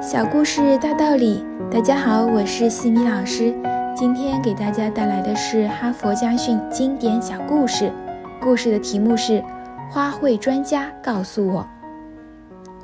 [0.00, 3.52] 小故事大道理，大家好，我是西米老师。
[3.96, 7.92] 今天给大家带来的是哈佛家训经典小故事。
[8.40, 9.40] 故事的题目是
[9.90, 11.66] 《花卉专家告诉我》。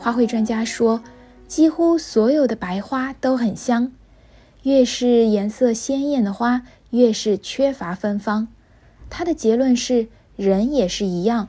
[0.03, 1.00] 花卉专家说，
[1.46, 3.93] 几乎所有的白花都很香，
[4.65, 8.49] 越是颜色鲜艳的花，越是缺乏芬芳。
[9.09, 11.46] 他的结论是，人也是一样，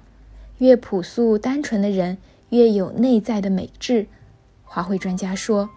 [0.59, 2.19] 越朴素单纯的人，
[2.49, 4.05] 越有内在的美质。
[4.75, 5.69] 花卉专家说，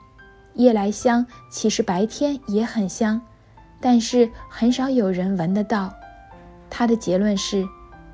[0.55, 3.21] 夜来香其实白天也很香，
[3.81, 5.95] 但是很少有人闻得到。
[6.69, 7.65] 他的结论是，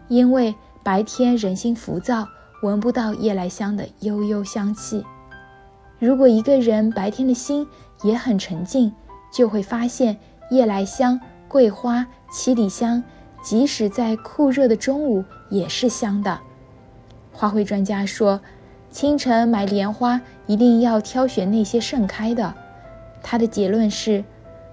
[0.08, 2.28] 因为白天人心浮躁，
[2.60, 5.02] 闻不到夜来香的悠悠香气。
[5.98, 7.66] 如果一个人白天的心
[8.02, 8.92] 也很沉静，
[9.32, 10.14] 就会发现
[10.50, 13.02] 夜来香、桂花、七里香，
[13.42, 16.38] 即使在酷热的中午也是香的。
[17.32, 18.38] 花卉专家说。
[18.94, 22.54] 清晨买莲花，一定要挑选那些盛开的。
[23.24, 24.22] 他的结论是，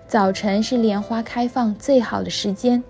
[0.06, 2.84] 早晨是莲花开放最好的时间。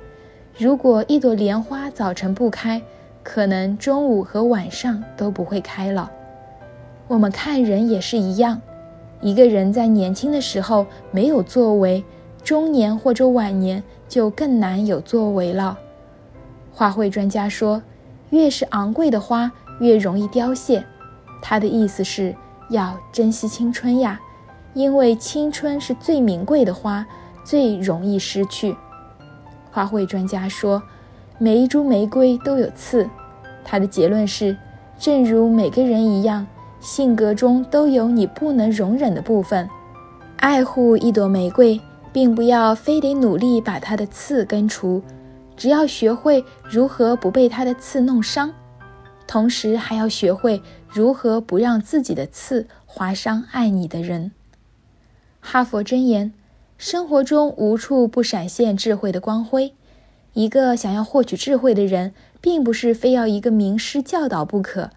[0.58, 2.82] 如果一朵莲花早晨不开，
[3.24, 6.12] 可能中午和晚上都不会开了。
[7.08, 8.62] 我们看人也是一样，
[9.22, 12.04] 一个人在年轻的时候没有作为，
[12.44, 15.80] 中年或者晚年就更难有作为了。
[16.74, 17.82] 花卉专家说，
[18.32, 20.84] 越是昂贵的花，越容易凋谢。
[21.42, 22.36] 他的意思是
[22.70, 24.20] 要珍惜青春呀，
[24.74, 27.06] 因为青春是最名贵的花，
[27.44, 28.76] 最容易失去。
[29.72, 30.82] 花卉专家说，
[31.38, 33.10] 每一株玫瑰都有刺。
[33.64, 34.56] 他的结论是，
[34.98, 36.46] 正如每个人一样，
[36.80, 39.68] 性格中都有你不能容忍的部分。
[40.38, 41.80] 爱护一朵玫瑰，
[42.12, 45.02] 并不要非得努力把它的刺根除，
[45.56, 48.52] 只要学会如何不被它的刺弄伤。
[49.32, 54.34] 同时还要学会如何不让自己的刺划伤爱你的人。
[55.40, 56.34] 哈佛箴言：
[56.78, 59.74] 生活中无处不闪现智慧的光辉。
[60.34, 64.90] 一个想要获取智慧的人，并不是非要一个名师教导不可，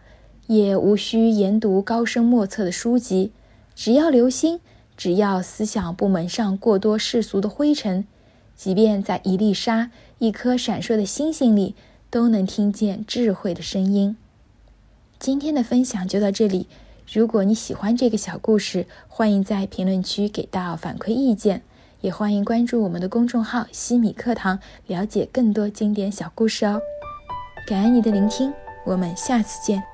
[0.49, 3.31] 也无需研读高深莫测的书籍。
[3.77, 4.59] 只要留心，
[4.97, 8.05] 只要思想不蒙上过多世俗的灰尘，
[8.57, 11.77] 即便在一粒沙、一颗闪烁的星星里，
[12.11, 14.17] 都能听见智慧的声音。
[15.19, 16.67] 今天的分享就到这里。
[17.13, 21.63] 如果你喜欢这个小故事，欢迎在评论区给到反馈意见，
[22.01, 26.81] 也欢迎关注我们的公众号“西米课堂”，了解更多经典小故事哦。
[27.67, 28.53] 感恩你的聆听，
[28.85, 29.94] 我们下次见。